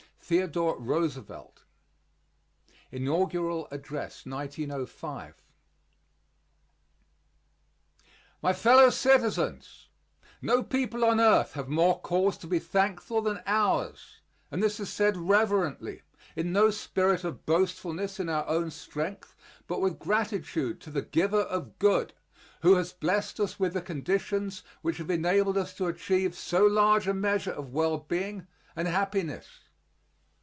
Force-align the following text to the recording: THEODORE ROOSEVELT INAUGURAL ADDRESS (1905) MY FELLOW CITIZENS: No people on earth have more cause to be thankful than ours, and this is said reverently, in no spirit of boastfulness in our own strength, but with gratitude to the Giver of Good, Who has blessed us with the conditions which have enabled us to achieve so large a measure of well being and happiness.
THEODORE 0.33 0.79
ROOSEVELT 0.79 1.65
INAUGURAL 2.89 3.67
ADDRESS 3.69 4.25
(1905) 4.25 5.33
MY 8.41 8.53
FELLOW 8.53 8.89
CITIZENS: 8.91 9.89
No 10.41 10.63
people 10.63 11.03
on 11.03 11.19
earth 11.19 11.51
have 11.51 11.67
more 11.67 11.99
cause 11.99 12.37
to 12.37 12.47
be 12.47 12.59
thankful 12.59 13.21
than 13.21 13.41
ours, 13.45 14.21
and 14.49 14.63
this 14.63 14.79
is 14.79 14.89
said 14.89 15.17
reverently, 15.17 16.01
in 16.37 16.53
no 16.53 16.69
spirit 16.71 17.25
of 17.25 17.45
boastfulness 17.45 18.17
in 18.17 18.29
our 18.29 18.47
own 18.47 18.71
strength, 18.71 19.35
but 19.67 19.81
with 19.81 19.99
gratitude 19.99 20.79
to 20.79 20.89
the 20.89 21.01
Giver 21.01 21.41
of 21.41 21.77
Good, 21.77 22.13
Who 22.61 22.75
has 22.75 22.93
blessed 22.93 23.41
us 23.41 23.59
with 23.59 23.73
the 23.73 23.81
conditions 23.81 24.63
which 24.81 24.95
have 24.99 25.09
enabled 25.09 25.57
us 25.57 25.73
to 25.73 25.87
achieve 25.87 26.37
so 26.37 26.65
large 26.65 27.05
a 27.05 27.13
measure 27.13 27.51
of 27.51 27.73
well 27.73 27.97
being 27.97 28.47
and 28.77 28.87
happiness. 28.87 29.59